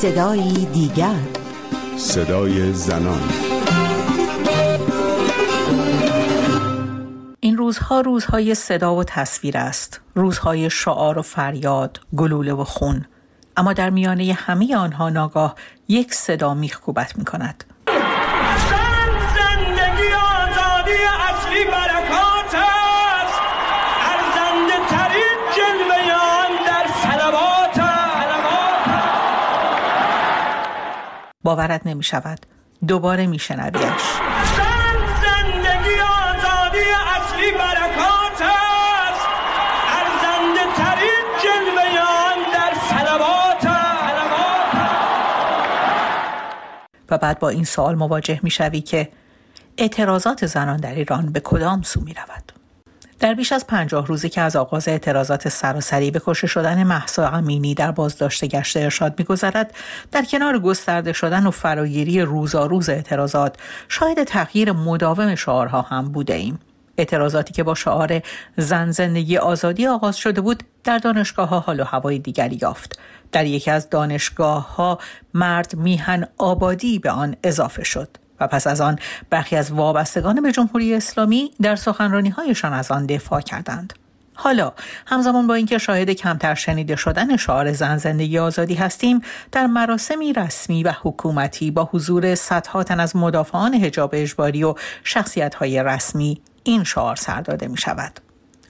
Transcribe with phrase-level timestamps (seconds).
[0.00, 1.20] صدایی دیگر.
[1.96, 3.20] صدای زنان.
[7.40, 10.00] این روزها روزهای صدا و تصویر است.
[10.14, 13.04] روزهای شعار و فریاد گلوله و خون.
[13.56, 15.54] اما در میانه همه آنها ناگاه
[15.88, 17.64] یک صدا میخکوبت می کند
[31.42, 32.46] باورت نمی شود
[32.88, 34.02] دوباره می شنویش
[35.22, 36.86] زندگی آزادی
[37.16, 39.26] اصلی برکات است.
[39.96, 43.76] ارزنده ترین جلوه آن در سلوات
[47.10, 49.08] و بعد با این سوال مواجه می شوی که
[49.78, 52.49] اعتراضات زنان در ایران به کدام سو می رود؟
[53.20, 57.74] در بیش از پنجاه روزی که از آغاز اعتراضات سراسری به کشته شدن محسا امینی
[57.74, 59.74] در بازداشت گشت ارشاد میگذرد
[60.12, 63.56] در کنار گسترده شدن و فراگیری روزآروز اعتراضات
[63.88, 66.58] شاهد تغییر مداوم شعارها هم بوده ایم
[66.98, 68.22] اعتراضاتی که با شعار
[68.56, 72.98] زن زندگی آزادی آغاز شده بود در دانشگاه ها حال و هوای دیگری یافت.
[73.32, 74.98] در یکی از دانشگاه ها
[75.34, 78.08] مرد میهن آبادی به آن اضافه شد.
[78.40, 78.98] و پس از آن
[79.30, 83.92] برخی از وابستگان به جمهوری اسلامی در سخنرانی هایشان از آن دفاع کردند.
[84.42, 84.72] حالا
[85.06, 89.20] همزمان با اینکه شاهد کمتر شنیده شدن شعار زن زندگی آزادی هستیم
[89.52, 94.74] در مراسمی رسمی و حکومتی با حضور صدها تن از مدافعان حجاب اجباری و
[95.04, 98.20] شخصیت های رسمی این شعار سر داده می شود.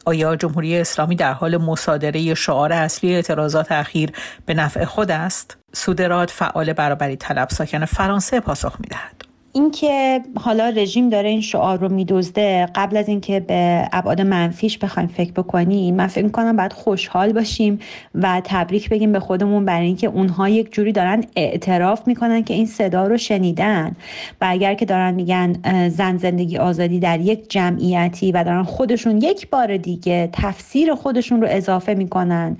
[0.05, 4.13] آیا جمهوری اسلامی در حال مصادره شعار اصلی اعتراضات اخیر
[4.47, 9.30] به نفع خود است؟ سودراد فعال برابری طلب ساکن فرانسه پاسخ می دهد.
[9.53, 15.09] اینکه حالا رژیم داره این شعار رو میدزده قبل از اینکه به ابعاد منفیش بخوایم
[15.09, 17.79] فکر بکنیم من فکر می‌کنم باید خوشحال باشیم
[18.15, 22.67] و تبریک بگیم به خودمون برای اینکه اونها یک جوری دارن اعتراف می‌کنن که این
[22.67, 23.97] صدا رو شنیدن
[24.41, 25.53] و اگر که دارن میگن
[25.89, 31.48] زن زندگی آزادی در یک جمعیتی و دارن خودشون یک بار دیگه تفسیر خودشون رو
[31.51, 32.57] اضافه می‌کنن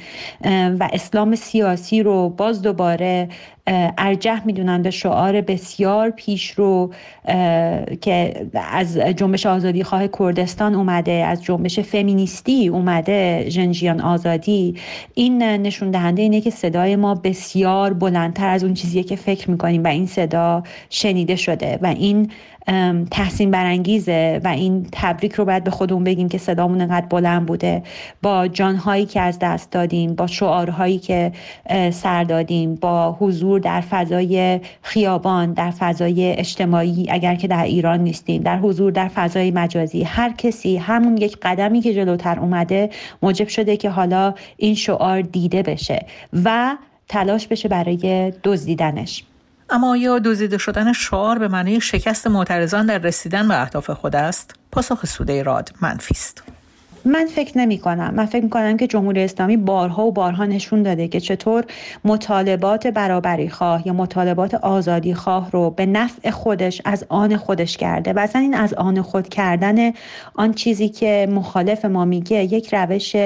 [0.79, 3.29] و اسلام سیاسی رو باز دوباره
[3.99, 6.93] ارجح می‌دونن به شعار بسیار پیش رو
[8.01, 14.75] که از جنبش آزادی خواه کردستان اومده از جنبش فمینیستی اومده جنجیان آزادی.
[15.15, 19.85] این نشون دهنده اینه که صدای ما بسیار بلندتر از اون چیزیه که فکر می‌کنیم
[19.85, 22.31] و این صدا شنیده شده و این
[23.11, 27.83] تحسین برانگیزه و این تبریک رو باید به خودمون بگیم که صدامون انقدر بلند بوده.
[28.23, 31.33] با جانهایی که از دست دادیم با شعارهایی که
[31.91, 38.43] سر دادیم با حضور در فضای خیابان در فضای اجتماعی اگر که در ایران نیستیم
[38.43, 42.91] در حضور در فضای مجازی هر کسی همون یک قدمی که جلوتر اومده
[43.23, 46.07] موجب شده که حالا این شعار دیده بشه
[46.45, 46.77] و
[47.09, 49.25] تلاش بشه برای دزدیدنش.
[49.71, 54.55] اما آیا دزدیده شدن شعار به معنی شکست معترضان در رسیدن به اهداف خود است؟
[54.73, 56.43] پاسخ سوده راد منفی است.
[57.05, 58.15] من فکر نمی کنم.
[58.15, 61.65] من فکر می کنم که جمهوری اسلامی بارها و بارها نشون داده که چطور
[62.05, 68.13] مطالبات برابری خواه یا مطالبات آزادی خواه رو به نفع خودش از آن خودش کرده.
[68.13, 69.93] و اصلا این از آن خود کردن
[70.35, 73.17] آن چیزی که مخالف ما میگه یک روش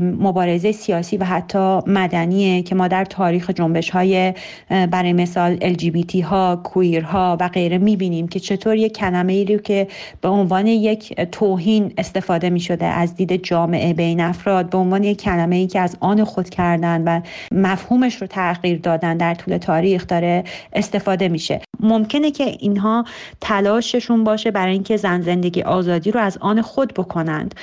[0.00, 4.34] مبارزه سیاسی و حتی مدنیه که ما در تاریخ جنبش های
[4.68, 9.58] برای مثال LGBT ها کویر ها و غیره می‌بینیم که چطور یک کلمه ای رو
[9.58, 9.88] که
[10.20, 15.22] به عنوان یک توهین استفاده میشه شده از دید جامعه بین افراد به عنوان یک
[15.22, 17.20] کلمه ای که از آن خود کردن و
[17.52, 21.60] مفهومش رو تغییر دادن در طول تاریخ داره استفاده میشه.
[21.82, 23.04] ممکنه که اینها
[23.40, 27.54] تلاششون باشه برای اینکه زن زندگی آزادی رو از آن خود بکنند.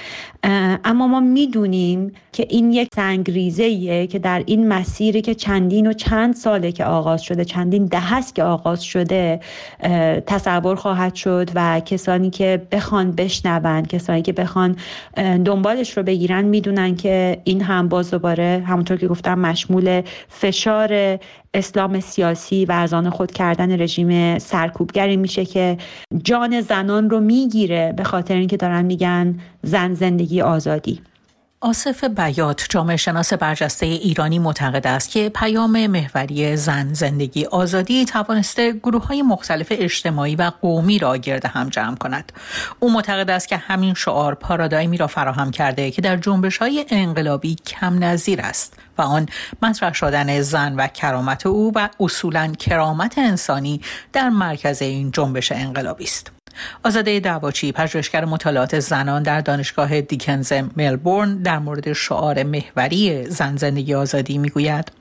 [0.83, 6.35] اما ما می‌دونیم که این یک سنگریزه که در این مسیری که چندین و چند
[6.35, 9.39] ساله که آغاز شده چندین ده است که آغاز شده
[10.27, 14.75] تصور خواهد شد و کسانی که بخوان بشنون کسانی که بخوان
[15.45, 21.19] دنبالش رو بگیرن می‌دونن که این هم باز دوباره همونطور که گفتم مشمول فشار
[21.53, 24.08] اسلام سیاسی و از آن خود کردن رژیم
[24.39, 25.77] سرکوبگری میشه که
[26.23, 31.01] جان زنان رو می‌گیره به خاطر اینکه دارن میگن زن زندگی آزادی.
[31.61, 38.71] آصف بیات جامعه شناس برجسته ایرانی معتقد است که پیام محوری زن زندگی آزادی توانسته
[38.71, 42.31] گروه های مختلف اجتماعی و قومی را گرد هم جمع کند.
[42.79, 47.55] او معتقد است که همین شعار پارادایمی را فراهم کرده که در جنبش های انقلابی
[47.55, 49.25] کم نظیر است و آن
[49.61, 53.81] مطرح شدن زن و کرامت او و اصولا کرامت انسانی
[54.13, 56.38] در مرکز این جنبش انقلابی است.
[56.85, 63.93] آزاده دعواچی پژوهشگر مطالعات زنان در دانشگاه دیکنز ملبورن در مورد شعار محوری زن زندگی
[63.93, 64.91] آزادی می‌گوید.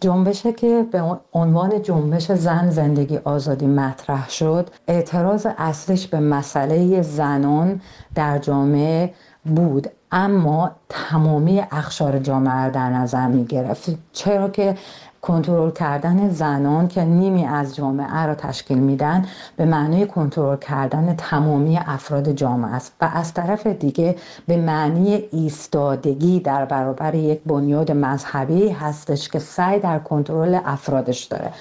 [0.00, 7.80] جنبشه که به عنوان جنبش زن زندگی آزادی مطرح شد اعتراض اصلش به مسئله زنان
[8.14, 14.74] در جامعه بود اما تمامی اخشار جامعه در نظر می گرفت چرا که
[15.22, 19.24] کنترل کردن زنان که نیمی از جامعه را تشکیل میدن
[19.56, 22.92] به معنای کنترل کردن تمامی افراد جامعه است.
[23.00, 24.16] و از طرف دیگه
[24.46, 31.52] به معنی ایستادگی در برابر یک بنیاد مذهبی هستش که سعی در کنترل افرادش داره.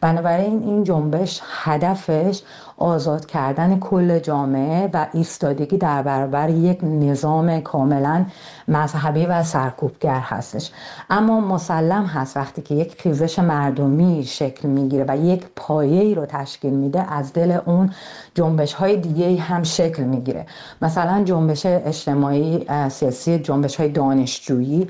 [0.00, 2.42] بنابراین این جنبش هدفش
[2.78, 8.24] آزاد کردن کل جامعه و ایستادگی در برابر یک نظام کاملا
[8.68, 10.70] مذهبی و سرکوبگر هستش.
[11.10, 16.26] اما مسلم هست وقتی که یک خیزش مردمی شکل می‌گیره و یک پایه ای رو
[16.26, 17.90] تشکیل میده از دل اون
[18.34, 20.46] جنبش های دیگه هم شکل می‌گیره.
[20.82, 24.88] مثلا جنبش اجتماعی سیاسی جنبش های دانشجویی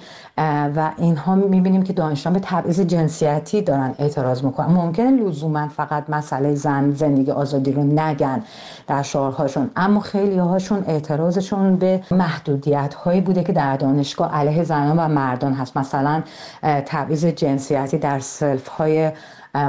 [0.76, 4.66] و اینها می‌بینیم که دانشجویان به تبعیض جنسیتی دارن اعتراض می‌کنن.
[4.66, 8.42] ممکنه لزوما فقط مسئله زن زندگی آزادی رو نگن
[8.86, 9.70] در شعارهاشون.
[9.76, 15.52] اما خیلی هاشون اعتراضشون به محدودیت هایی بوده که در دانشگاه علیه زنان و مردان
[15.52, 15.76] هست.
[15.76, 16.22] مثلا
[16.62, 19.10] تبعیض جنسیتی در سلف های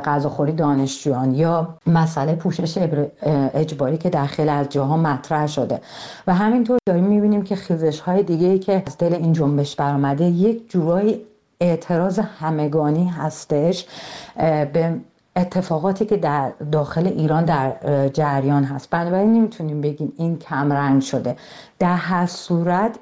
[0.05, 2.77] غذاخوری دانشجویان یا مسئله پوشش
[3.53, 5.81] اجباری که در خیلی از جاها مطرح شده.
[6.27, 10.25] و همینطور داریم می‌بینیم که خیزش های دیگه ای که از دل این جنبش برآمده
[10.25, 11.21] یک جورایی
[11.61, 13.85] اعتراض همگانی هستش
[14.73, 14.95] به
[15.37, 17.73] اتفاقاتی که در داخل ایران در
[18.13, 18.89] جریان هست.
[18.89, 21.35] بنابراین نمی‌تونیم بگیم این کمرنگ شده.
[21.79, 22.99] در هر صورت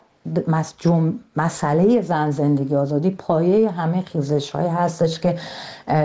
[1.37, 5.35] مسئله زن زندگی آزادی پایه همه خیزش های هستش که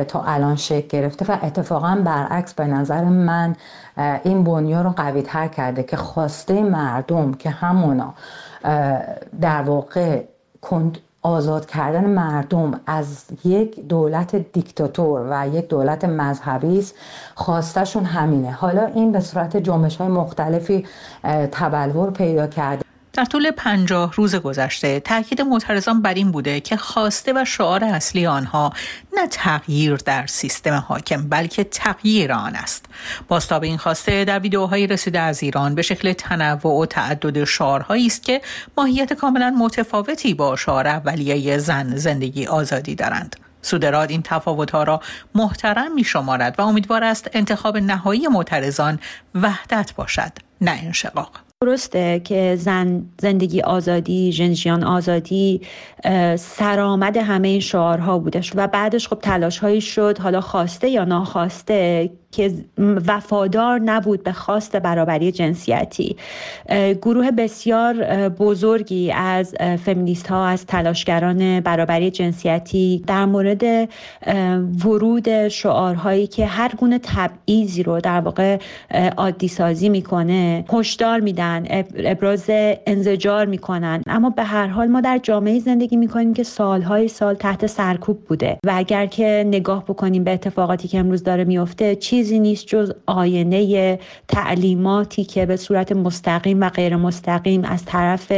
[0.08, 3.56] تا الان شکل گرفته و اتفاقا برعکس به نظر من
[4.24, 8.14] این بنیا رو قوی تر کرده که خواسته مردم که همونا
[9.40, 10.24] در واقع
[11.22, 16.94] آزاد کردن مردم از یک دولت دیکتاتور و یک دولت مذهبی است.
[17.34, 18.50] خواستشون همینه.
[18.50, 20.86] حالا این به صورت جنبش های مختلفی
[21.52, 22.89] تبلور پیدا کرده.
[23.12, 28.26] در طول پنجاه روز گذشته تاکید معترضان بر این بوده که خواسته و شعار اصلی
[28.26, 28.72] آنها
[29.16, 32.86] نه تغییر در سیستم حاکم بلکه تغییر آن است.
[33.28, 38.22] باستاب این خواسته در ویدیوهایی رسیده از ایران به شکل تنوع و تعدد شعارهایی است
[38.22, 38.40] که
[38.76, 43.36] ماهیت کاملا متفاوتی با شعار اولیه زن زندگی آزادی دارند.
[43.62, 45.00] سودراد این تفاوتها را
[45.34, 49.00] محترم می شمارد و امیدوار است انتخاب نهایی معترضان
[49.34, 51.49] وحدت باشد نه انشقاق.
[51.64, 55.60] درسته که زن زندگی آزادی جنجیان آزادی
[56.36, 62.10] سرآمد همه این شعارها بودش و بعدش خب تلاش هایی شد حالا خواسته یا ناخواسته
[62.32, 62.54] که
[63.06, 66.16] وفادار نبود به خواست برابری جنسیتی.
[67.02, 69.54] گروه بسیار بزرگی از
[69.84, 73.88] فمینیست ها از تلاشگران برابری جنسیتی در مورد
[74.84, 78.58] ورود شعارهایی که هر گونه تبعیضی رو در واقع
[79.16, 81.64] عادی سازی می‌کنه هشدار میدن
[81.96, 82.44] ابراز
[82.86, 84.02] انزجار می‌کنن.
[84.06, 88.58] اما به هر حال ما در جامعه زندگی می‌کنیم که سالهای سال تحت سرکوب بوده.
[88.66, 93.98] و اگر که نگاه بکنیم به اتفاقاتی که امروز داره میفته چیزی نیست جز آینه
[94.28, 98.32] تعلیماتی که به صورت مستقیم و غیر مستقیم از طرف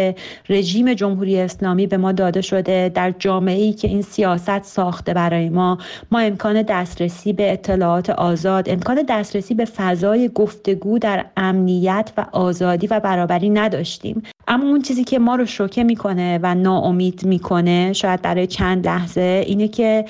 [0.49, 5.49] رژیم جمهوری اسلامی به ما داده شده در جامعه ای که این سیاست ساخته برای
[5.49, 5.79] ما.
[6.13, 12.87] ما امکان دسترسی به اطلاعات آزاد امکان دسترسی به فضای گفتگو در امنیت و آزادی
[12.87, 14.23] و برابری نداشتیم.
[14.49, 19.45] اما اون چیزی که ما رو شوکه می‌کنه و ناامید می‌کنه شاید برای چند لحظه
[19.47, 20.05] اینه که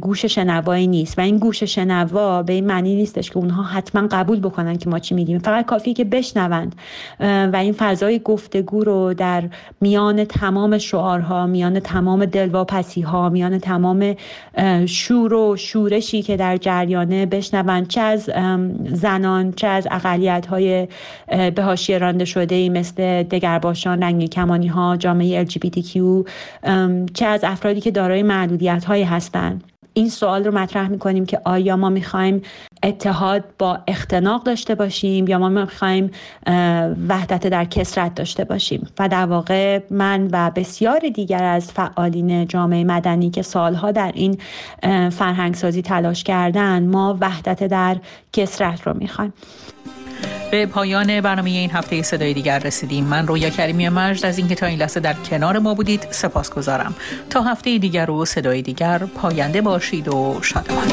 [0.00, 1.18] گوش شنوایی نیست.
[1.18, 4.98] و این گوش شنوا به این معنی نیستش که اونها حتما قبول بکنن که ما
[4.98, 5.38] چی میگیم.
[5.38, 6.74] فقط کافیه که بشنوند.
[7.20, 9.44] و این فضای گفتگو رو در
[9.80, 14.14] میان تمام شعارها میان تمام دلواپسی ها میان تمام
[14.86, 17.88] شور و شورشی که در جریانه بشنوند.
[17.88, 18.30] چه از
[18.92, 20.88] زنان چه از اقلیت های
[21.28, 25.98] به رانده شده ای مثل دگر باشان رنگ کمانی ها جامعه LGBTQ
[27.14, 31.76] چه از افرادی که دارای محدودیت هایی هستند این سوال رو مطرح می‌کنیم که آیا
[31.76, 32.42] ما می‌خوایم
[32.82, 36.10] اتحاد با اختناق داشته باشیم یا ما می‌خوایم
[37.08, 38.88] وحدت در کسرت داشته باشیم.
[38.98, 44.38] و در واقع من و بسیار دیگر از فعالین جامعه مدنی که سالها در این
[45.10, 47.96] فرهنگسازی تلاش کردن ما وحدت در
[48.32, 49.32] کسرت رو می‌خوایم.
[50.50, 53.04] به پایان برنامه این هفته صدای دیگر رسیدیم.
[53.04, 56.94] من رویا کریمی مجد از اینکه تا این لحظه در کنار ما بودید سپاس گذارم
[57.30, 60.92] تا هفته دیگر و صدای دیگر پاینده باشید و شادمان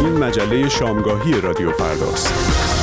[0.00, 2.79] این مجله شامگاهی رادیو فرداست.